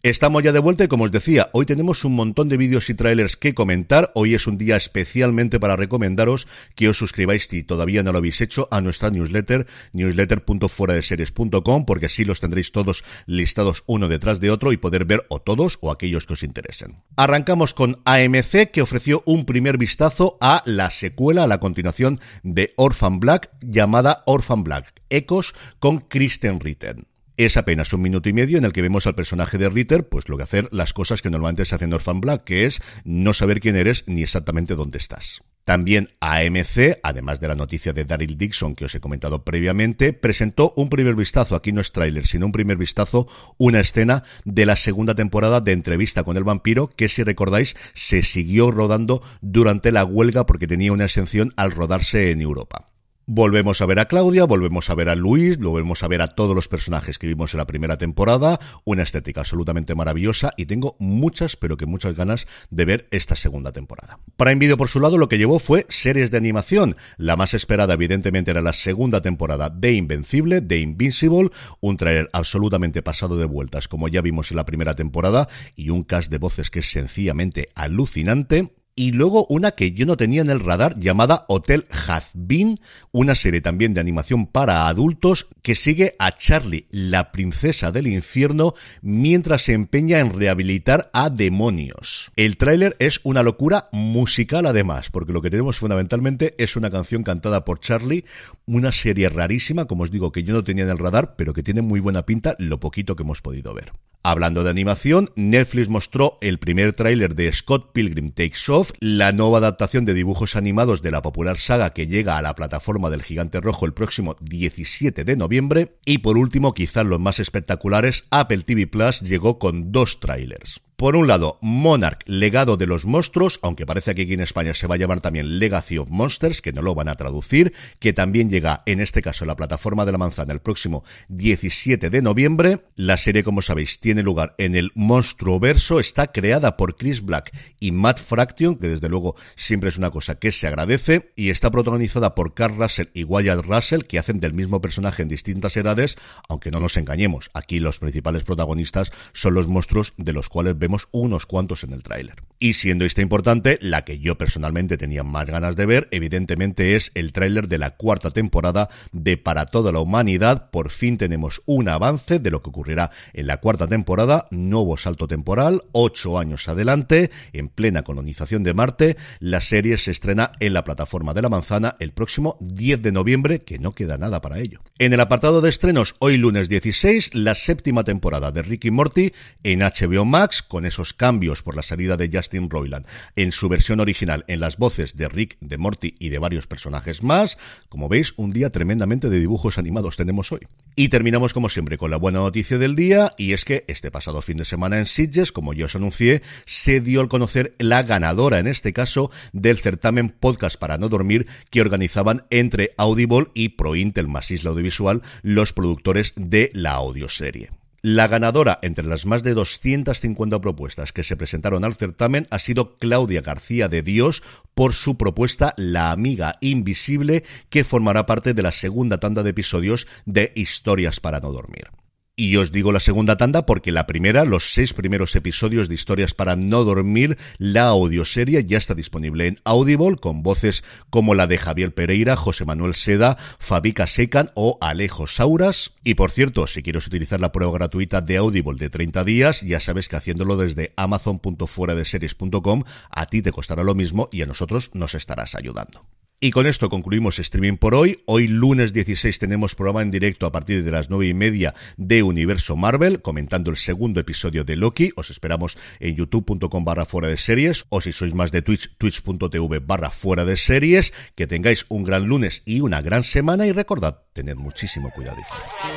Estamos 0.04 0.42
ya 0.42 0.52
de 0.52 0.58
vuelta 0.58 0.84
y 0.84 0.88
como 0.88 1.04
os 1.04 1.12
decía, 1.12 1.48
hoy 1.54 1.64
tenemos 1.64 2.04
un 2.04 2.14
montón 2.14 2.50
de 2.50 2.58
vídeos 2.58 2.90
y 2.90 2.94
trailers 2.94 3.38
que 3.38 3.54
comentar. 3.54 4.12
Hoy 4.14 4.34
es 4.34 4.46
un 4.46 4.58
día 4.58 4.76
especialmente 4.76 5.58
para 5.58 5.76
recomendaros 5.76 6.46
que 6.74 6.90
os 6.90 6.98
suscribáis 6.98 7.48
si 7.48 7.62
todavía 7.62 8.02
no 8.02 8.12
lo 8.12 8.18
habéis 8.18 8.42
hecho 8.42 8.68
a 8.70 8.82
nuestra 8.82 9.08
newsletter, 9.08 9.66
newsletter.fueradeseries.com, 9.94 11.86
porque 11.86 12.04
así 12.04 12.26
los 12.26 12.40
tendréis 12.40 12.70
todos 12.70 13.02
listados 13.24 13.82
uno 13.86 14.08
detrás 14.08 14.40
de 14.40 14.50
otro 14.50 14.72
y 14.72 14.76
poder 14.76 15.06
ver 15.06 15.24
o 15.30 15.40
todos 15.40 15.78
o 15.80 15.90
aquellos 15.90 16.26
que 16.26 16.34
os 16.34 16.42
interesen. 16.42 17.02
Arrancamos 17.16 17.72
con 17.72 18.02
AMC 18.04 18.72
que 18.72 18.82
ofreció 18.82 19.22
un 19.24 19.46
primer 19.46 19.78
vistazo 19.78 20.36
a 20.42 20.62
la 20.66 20.90
secuela, 20.90 21.44
a 21.44 21.46
la 21.46 21.60
continuación 21.60 22.20
de 22.42 22.74
Orphan 22.76 23.20
Black 23.20 23.52
llamada 23.62 24.22
Orphan 24.26 24.64
Black 24.64 25.00
Ecos 25.08 25.54
con 25.78 26.00
Kristen 26.00 26.60
Ritter. 26.60 27.06
Es 27.36 27.56
apenas 27.56 27.92
un 27.92 28.00
minuto 28.00 28.28
y 28.28 28.32
medio 28.32 28.58
en 28.58 28.64
el 28.64 28.72
que 28.72 28.82
vemos 28.82 29.08
al 29.08 29.16
personaje 29.16 29.58
de 29.58 29.68
Ritter, 29.68 30.08
pues 30.08 30.28
lo 30.28 30.36
que 30.36 30.44
hacer 30.44 30.68
las 30.70 30.92
cosas 30.92 31.20
que 31.20 31.30
normalmente 31.30 31.64
se 31.64 31.74
hacen 31.74 31.88
en 31.88 31.94
Orphan 31.94 32.20
Black, 32.20 32.44
que 32.44 32.64
es 32.64 32.80
no 33.04 33.34
saber 33.34 33.58
quién 33.58 33.74
eres 33.74 34.04
ni 34.06 34.22
exactamente 34.22 34.76
dónde 34.76 34.98
estás. 34.98 35.42
También 35.64 36.10
AMC, 36.20 37.00
además 37.02 37.40
de 37.40 37.48
la 37.48 37.56
noticia 37.56 37.92
de 37.92 38.04
Daryl 38.04 38.38
Dixon 38.38 38.76
que 38.76 38.84
os 38.84 38.94
he 38.94 39.00
comentado 39.00 39.42
previamente, 39.42 40.12
presentó 40.12 40.74
un 40.76 40.88
primer 40.88 41.16
vistazo, 41.16 41.56
aquí 41.56 41.72
no 41.72 41.80
es 41.80 41.90
tráiler, 41.90 42.24
sino 42.24 42.46
un 42.46 42.52
primer 42.52 42.76
vistazo, 42.76 43.26
una 43.58 43.80
escena 43.80 44.22
de 44.44 44.66
la 44.66 44.76
segunda 44.76 45.16
temporada 45.16 45.60
de 45.60 45.72
Entrevista 45.72 46.22
con 46.22 46.36
el 46.36 46.44
vampiro, 46.44 46.88
que 46.88 47.08
si 47.08 47.24
recordáis 47.24 47.74
se 47.94 48.22
siguió 48.22 48.70
rodando 48.70 49.22
durante 49.40 49.90
la 49.90 50.04
huelga 50.04 50.46
porque 50.46 50.68
tenía 50.68 50.92
una 50.92 51.06
exención 51.06 51.52
al 51.56 51.72
rodarse 51.72 52.30
en 52.30 52.42
Europa. 52.42 52.93
Volvemos 53.26 53.80
a 53.80 53.86
ver 53.86 54.00
a 54.00 54.04
Claudia, 54.04 54.44
volvemos 54.44 54.90
a 54.90 54.94
ver 54.94 55.08
a 55.08 55.14
Luis, 55.14 55.56
volvemos 55.56 56.02
a 56.02 56.08
ver 56.08 56.20
a 56.20 56.28
todos 56.28 56.54
los 56.54 56.68
personajes 56.68 57.18
que 57.18 57.26
vimos 57.26 57.54
en 57.54 57.58
la 57.58 57.66
primera 57.66 57.96
temporada, 57.96 58.60
una 58.84 59.02
estética 59.02 59.40
absolutamente 59.40 59.94
maravillosa 59.94 60.52
y 60.58 60.66
tengo 60.66 60.94
muchas, 60.98 61.56
pero 61.56 61.78
que 61.78 61.86
muchas 61.86 62.14
ganas 62.14 62.46
de 62.68 62.84
ver 62.84 63.08
esta 63.10 63.34
segunda 63.34 63.72
temporada. 63.72 64.18
Prime 64.36 64.56
Video 64.56 64.76
por 64.76 64.88
su 64.88 65.00
lado 65.00 65.16
lo 65.16 65.30
que 65.30 65.38
llevó 65.38 65.58
fue 65.58 65.86
series 65.88 66.30
de 66.30 66.36
animación. 66.36 66.96
La 67.16 67.36
más 67.36 67.54
esperada 67.54 67.94
evidentemente 67.94 68.50
era 68.50 68.60
la 68.60 68.74
segunda 68.74 69.22
temporada 69.22 69.70
de 69.70 69.92
Invencible, 69.92 70.60
de 70.60 70.80
Invincible, 70.80 71.48
un 71.80 71.96
trailer 71.96 72.28
absolutamente 72.34 73.00
pasado 73.00 73.38
de 73.38 73.46
vueltas 73.46 73.88
como 73.88 74.08
ya 74.08 74.20
vimos 74.20 74.50
en 74.50 74.58
la 74.58 74.66
primera 74.66 74.96
temporada 74.96 75.48
y 75.76 75.88
un 75.88 76.04
cast 76.04 76.30
de 76.30 76.36
voces 76.36 76.70
que 76.70 76.80
es 76.80 76.90
sencillamente 76.90 77.70
alucinante 77.74 78.74
y 78.96 79.12
luego 79.12 79.46
una 79.48 79.72
que 79.72 79.92
yo 79.92 80.06
no 80.06 80.16
tenía 80.16 80.42
en 80.42 80.50
el 80.50 80.60
radar 80.60 80.98
llamada 80.98 81.44
Hotel 81.48 81.86
Hazbin, 81.90 82.80
una 83.12 83.34
serie 83.34 83.60
también 83.60 83.94
de 83.94 84.00
animación 84.00 84.46
para 84.46 84.86
adultos 84.88 85.48
que 85.62 85.74
sigue 85.74 86.14
a 86.18 86.32
Charlie, 86.32 86.86
la 86.90 87.32
princesa 87.32 87.90
del 87.90 88.06
infierno, 88.06 88.74
mientras 89.02 89.62
se 89.62 89.72
empeña 89.72 90.20
en 90.20 90.32
rehabilitar 90.32 91.10
a 91.12 91.30
demonios. 91.30 92.30
El 92.36 92.56
tráiler 92.56 92.96
es 92.98 93.20
una 93.24 93.42
locura 93.42 93.88
musical 93.92 94.66
además, 94.66 95.10
porque 95.10 95.32
lo 95.32 95.42
que 95.42 95.50
tenemos 95.50 95.78
fundamentalmente 95.78 96.54
es 96.58 96.76
una 96.76 96.90
canción 96.90 97.22
cantada 97.22 97.64
por 97.64 97.80
Charlie, 97.80 98.24
una 98.66 98.92
serie 98.92 99.28
rarísima, 99.28 99.86
como 99.86 100.04
os 100.04 100.10
digo, 100.10 100.32
que 100.32 100.44
yo 100.44 100.54
no 100.54 100.64
tenía 100.64 100.84
en 100.84 100.90
el 100.90 100.98
radar, 100.98 101.34
pero 101.36 101.52
que 101.52 101.62
tiene 101.62 101.82
muy 101.82 102.00
buena 102.00 102.26
pinta 102.26 102.54
lo 102.58 102.80
poquito 102.80 103.16
que 103.16 103.22
hemos 103.22 103.42
podido 103.42 103.74
ver. 103.74 103.92
Hablando 104.26 104.64
de 104.64 104.70
animación, 104.70 105.30
Netflix 105.36 105.90
mostró 105.90 106.38
el 106.40 106.58
primer 106.58 106.94
tráiler 106.94 107.34
de 107.34 107.52
Scott 107.52 107.92
Pilgrim 107.92 108.30
Takes 108.30 108.72
Off, 108.72 108.92
la 108.98 109.32
nueva 109.32 109.58
adaptación 109.58 110.06
de 110.06 110.14
dibujos 110.14 110.56
animados 110.56 111.02
de 111.02 111.10
la 111.10 111.20
popular 111.20 111.58
saga 111.58 111.90
que 111.90 112.06
llega 112.06 112.38
a 112.38 112.42
la 112.42 112.54
plataforma 112.54 113.10
del 113.10 113.22
Gigante 113.22 113.60
Rojo 113.60 113.84
el 113.84 113.92
próximo 113.92 114.34
17 114.40 115.24
de 115.24 115.36
noviembre, 115.36 115.98
y 116.06 116.18
por 116.18 116.38
último, 116.38 116.72
quizás 116.72 117.04
los 117.04 117.20
más 117.20 117.38
espectaculares, 117.38 118.24
Apple 118.30 118.62
TV 118.62 118.86
Plus 118.86 119.20
llegó 119.20 119.58
con 119.58 119.92
dos 119.92 120.20
trailers. 120.20 120.80
Por 121.04 121.16
un 121.16 121.26
lado, 121.26 121.58
Monarch, 121.60 122.22
legado 122.24 122.78
de 122.78 122.86
los 122.86 123.04
monstruos, 123.04 123.58
aunque 123.60 123.84
parece 123.84 124.14
que 124.14 124.22
aquí 124.22 124.32
en 124.32 124.40
España 124.40 124.72
se 124.72 124.86
va 124.86 124.94
a 124.94 124.96
llamar 124.96 125.20
también 125.20 125.58
Legacy 125.58 125.98
of 125.98 126.08
Monsters, 126.08 126.62
que 126.62 126.72
no 126.72 126.80
lo 126.80 126.94
van 126.94 127.08
a 127.08 127.14
traducir, 127.14 127.74
que 127.98 128.14
también 128.14 128.48
llega 128.48 128.82
en 128.86 129.00
este 129.00 129.20
caso 129.20 129.44
a 129.44 129.46
la 129.46 129.54
plataforma 129.54 130.06
de 130.06 130.12
la 130.12 130.16
manzana 130.16 130.54
el 130.54 130.62
próximo 130.62 131.04
17 131.28 132.08
de 132.08 132.22
noviembre. 132.22 132.86
La 132.96 133.18
serie, 133.18 133.44
como 133.44 133.60
sabéis, 133.60 134.00
tiene 134.00 134.22
lugar 134.22 134.54
en 134.56 134.74
el 134.74 134.92
monstruo 134.94 135.60
verso, 135.60 136.00
está 136.00 136.28
creada 136.28 136.78
por 136.78 136.96
Chris 136.96 137.20
Black 137.20 137.54
y 137.80 137.92
Matt 137.92 138.18
Fraction, 138.18 138.76
que 138.76 138.88
desde 138.88 139.10
luego 139.10 139.36
siempre 139.56 139.90
es 139.90 139.98
una 139.98 140.08
cosa 140.10 140.36
que 140.36 140.52
se 140.52 140.68
agradece, 140.68 141.34
y 141.36 141.50
está 141.50 141.70
protagonizada 141.70 142.34
por 142.34 142.54
Carl 142.54 142.78
Russell 142.78 143.08
y 143.12 143.24
Wyatt 143.24 143.66
Russell, 143.66 144.04
que 144.04 144.18
hacen 144.18 144.40
del 144.40 144.54
mismo 144.54 144.80
personaje 144.80 145.20
en 145.20 145.28
distintas 145.28 145.76
edades, 145.76 146.16
aunque 146.48 146.70
no 146.70 146.80
nos 146.80 146.96
engañemos, 146.96 147.50
aquí 147.52 147.78
los 147.78 147.98
principales 147.98 148.42
protagonistas 148.44 149.12
son 149.34 149.52
los 149.52 149.68
monstruos 149.68 150.14
de 150.16 150.32
los 150.32 150.48
cuales 150.48 150.78
vemos 150.78 150.93
unos 151.12 151.46
cuantos 151.46 151.84
en 151.84 151.92
el 151.92 152.02
tráiler. 152.02 152.42
Y 152.64 152.74
siendo 152.74 153.04
esta 153.04 153.20
importante, 153.20 153.78
la 153.82 154.06
que 154.06 154.20
yo 154.20 154.38
personalmente 154.38 154.96
tenía 154.96 155.22
más 155.22 155.46
ganas 155.46 155.76
de 155.76 155.86
ver, 155.86 156.08
evidentemente 156.12 156.96
es 156.96 157.10
el 157.14 157.32
tráiler 157.32 157.68
de 157.68 157.78
la 157.78 157.90
cuarta 157.90 158.30
temporada 158.30 158.88
de 159.12 159.36
Para 159.36 159.66
toda 159.66 159.92
la 159.92 160.00
humanidad. 160.00 160.70
Por 160.70 160.90
fin 160.90 161.18
tenemos 161.18 161.62
un 161.66 161.88
avance 161.88 162.38
de 162.38 162.50
lo 162.50 162.62
que 162.62 162.70
ocurrirá 162.70 163.10
en 163.32 163.48
la 163.48 163.58
cuarta 163.58 163.86
temporada, 163.86 164.46
nuevo 164.50 164.96
salto 164.96 165.28
temporal, 165.28 165.82
ocho 165.92 166.38
años 166.38 166.68
adelante, 166.68 167.30
en 167.52 167.68
plena 167.68 168.02
colonización 168.02 168.62
de 168.62 168.72
Marte. 168.72 169.16
La 169.40 169.60
serie 169.60 169.98
se 169.98 170.12
estrena 170.12 170.52
en 170.60 170.72
la 170.72 170.84
plataforma 170.84 171.34
de 171.34 171.42
la 171.42 171.48
manzana 171.48 171.96
el 171.98 172.12
próximo 172.12 172.56
10 172.60 173.02
de 173.02 173.12
noviembre, 173.12 173.62
que 173.62 173.78
no 173.78 173.92
queda 173.92 174.16
nada 174.16 174.40
para 174.40 174.60
ello. 174.60 174.80
En 174.98 175.12
el 175.12 175.20
apartado 175.20 175.60
de 175.60 175.68
estrenos, 175.68 176.14
hoy 176.20 176.38
lunes 176.38 176.68
16, 176.68 177.34
la 177.34 177.54
séptima 177.56 178.04
temporada 178.04 178.52
de 178.52 178.62
Ricky 178.62 178.90
Morty 178.90 179.32
en 179.64 179.80
HBO 179.80 180.24
Max 180.24 180.62
con 180.74 180.86
esos 180.86 181.14
cambios 181.14 181.62
por 181.62 181.76
la 181.76 181.84
salida 181.84 182.16
de 182.16 182.28
Justin 182.32 182.68
Roiland 182.68 183.06
en 183.36 183.52
su 183.52 183.68
versión 183.68 184.00
original 184.00 184.44
en 184.48 184.58
las 184.58 184.76
voces 184.76 185.16
de 185.16 185.28
Rick, 185.28 185.56
de 185.60 185.78
Morty 185.78 186.16
y 186.18 186.30
de 186.30 186.40
varios 186.40 186.66
personajes 186.66 187.22
más. 187.22 187.58
Como 187.88 188.08
veis, 188.08 188.34
un 188.38 188.50
día 188.50 188.70
tremendamente 188.70 189.28
de 189.28 189.38
dibujos 189.38 189.78
animados 189.78 190.16
tenemos 190.16 190.50
hoy. 190.50 190.66
Y 190.96 191.10
terminamos 191.10 191.54
como 191.54 191.68
siempre 191.68 191.96
con 191.96 192.10
la 192.10 192.16
buena 192.16 192.40
noticia 192.40 192.76
del 192.76 192.96
día 192.96 193.34
y 193.38 193.52
es 193.52 193.64
que 193.64 193.84
este 193.86 194.10
pasado 194.10 194.42
fin 194.42 194.56
de 194.56 194.64
semana 194.64 194.98
en 194.98 195.06
Sitges, 195.06 195.52
como 195.52 195.74
yo 195.74 195.86
os 195.86 195.94
anuncié, 195.94 196.42
se 196.66 197.00
dio 197.00 197.20
al 197.20 197.28
conocer 197.28 197.76
la 197.78 198.02
ganadora 198.02 198.58
en 198.58 198.66
este 198.66 198.92
caso 198.92 199.30
del 199.52 199.78
certamen 199.78 200.28
Podcast 200.28 200.76
para 200.76 200.98
no 200.98 201.08
dormir 201.08 201.46
que 201.70 201.82
organizaban 201.82 202.46
entre 202.50 202.90
Audible 202.96 203.46
y 203.54 203.68
ProIntel 203.68 204.26
más 204.26 204.50
Isla 204.50 204.70
Audiovisual 204.70 205.22
los 205.42 205.72
productores 205.72 206.32
de 206.34 206.72
la 206.74 206.94
audioserie. 206.94 207.70
La 208.06 208.28
ganadora 208.28 208.80
entre 208.82 209.06
las 209.06 209.24
más 209.24 209.42
de 209.42 209.54
250 209.54 210.60
propuestas 210.60 211.14
que 211.14 211.24
se 211.24 211.38
presentaron 211.38 211.86
al 211.86 211.94
certamen 211.94 212.46
ha 212.50 212.58
sido 212.58 212.98
Claudia 212.98 213.40
García 213.40 213.88
de 213.88 214.02
Dios 214.02 214.42
por 214.74 214.92
su 214.92 215.16
propuesta 215.16 215.72
La 215.78 216.10
Amiga 216.10 216.58
Invisible, 216.60 217.44
que 217.70 217.82
formará 217.82 218.26
parte 218.26 218.52
de 218.52 218.62
la 218.62 218.72
segunda 218.72 219.20
tanda 219.20 219.42
de 219.42 219.48
episodios 219.48 220.06
de 220.26 220.52
Historias 220.54 221.18
para 221.18 221.40
no 221.40 221.50
dormir. 221.50 221.88
Y 222.36 222.56
os 222.56 222.72
digo 222.72 222.90
la 222.90 222.98
segunda 222.98 223.36
tanda 223.36 223.64
porque 223.64 223.92
la 223.92 224.08
primera, 224.08 224.44
los 224.44 224.72
seis 224.72 224.92
primeros 224.92 225.36
episodios 225.36 225.88
de 225.88 225.94
Historias 225.94 226.34
para 226.34 226.56
no 226.56 226.82
dormir, 226.82 227.38
la 227.58 227.86
audioserie 227.86 228.66
ya 228.66 228.76
está 228.76 228.96
disponible 228.96 229.46
en 229.46 229.60
Audible 229.62 230.16
con 230.16 230.42
voces 230.42 230.82
como 231.10 231.36
la 231.36 231.46
de 231.46 231.58
Javier 231.58 231.94
Pereira, 231.94 232.34
José 232.34 232.64
Manuel 232.64 232.96
Seda, 232.96 233.36
Fabica 233.60 234.08
Secan 234.08 234.50
o 234.54 234.78
Alejo 234.80 235.28
Sauras. 235.28 235.92
Y 236.02 236.14
por 236.14 236.32
cierto, 236.32 236.66
si 236.66 236.82
quieres 236.82 237.06
utilizar 237.06 237.40
la 237.40 237.52
prueba 237.52 237.72
gratuita 237.72 238.20
de 238.20 238.36
Audible 238.38 238.78
de 238.80 238.90
30 238.90 239.22
días, 239.22 239.60
ya 239.60 239.78
sabes 239.78 240.08
que 240.08 240.16
haciéndolo 240.16 240.56
desde 240.56 240.92
amazon.fueradeseries.com 240.96 242.82
a 243.10 243.26
ti 243.26 243.42
te 243.42 243.52
costará 243.52 243.84
lo 243.84 243.94
mismo 243.94 244.28
y 244.32 244.42
a 244.42 244.46
nosotros 244.46 244.90
nos 244.92 245.14
estarás 245.14 245.54
ayudando. 245.54 246.04
Y 246.44 246.50
con 246.50 246.66
esto 246.66 246.90
concluimos 246.90 247.38
streaming 247.38 247.78
por 247.78 247.94
hoy. 247.94 248.18
Hoy 248.26 248.48
lunes 248.48 248.92
16 248.92 249.38
tenemos 249.38 249.74
programa 249.74 250.02
en 250.02 250.10
directo 250.10 250.44
a 250.44 250.52
partir 250.52 250.84
de 250.84 250.90
las 250.90 251.08
nueve 251.08 251.26
y 251.26 251.32
media 251.32 251.74
de 251.96 252.22
Universo 252.22 252.76
Marvel, 252.76 253.22
comentando 253.22 253.70
el 253.70 253.78
segundo 253.78 254.20
episodio 254.20 254.62
de 254.62 254.76
Loki. 254.76 255.10
Os 255.16 255.30
esperamos 255.30 255.78
en 256.00 256.16
youtube.com 256.16 256.84
barra 256.84 257.06
fuera 257.06 257.28
de 257.28 257.38
series 257.38 257.86
o 257.88 258.02
si 258.02 258.12
sois 258.12 258.34
más 258.34 258.52
de 258.52 258.60
Twitch, 258.60 258.94
twitch.tv 258.98 259.78
barra 259.78 260.10
fuera 260.10 260.44
de 260.44 260.58
series. 260.58 261.14
Que 261.34 261.46
tengáis 261.46 261.86
un 261.88 262.04
gran 262.04 262.26
lunes 262.26 262.60
y 262.66 262.82
una 262.82 263.00
gran 263.00 263.24
semana 263.24 263.66
y 263.66 263.72
recordad, 263.72 264.18
tened 264.34 264.56
muchísimo 264.56 265.10
cuidado 265.12 265.40
y. 265.40 265.93